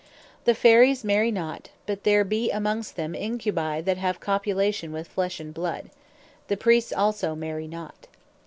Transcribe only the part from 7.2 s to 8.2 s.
marry not.